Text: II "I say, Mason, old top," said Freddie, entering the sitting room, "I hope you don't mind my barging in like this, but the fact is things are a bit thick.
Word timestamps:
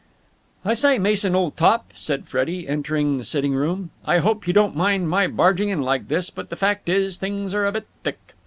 II 0.65 0.71
"I 0.71 0.73
say, 0.73 0.97
Mason, 0.97 1.35
old 1.35 1.55
top," 1.55 1.91
said 1.93 2.27
Freddie, 2.27 2.67
entering 2.67 3.19
the 3.19 3.23
sitting 3.23 3.53
room, 3.53 3.91
"I 4.03 4.17
hope 4.17 4.47
you 4.47 4.51
don't 4.53 4.75
mind 4.75 5.07
my 5.09 5.27
barging 5.27 5.69
in 5.69 5.83
like 5.83 6.07
this, 6.07 6.31
but 6.31 6.49
the 6.49 6.55
fact 6.55 6.89
is 6.89 7.17
things 7.19 7.53
are 7.53 7.67
a 7.67 7.71
bit 7.71 7.85
thick. 8.01 8.33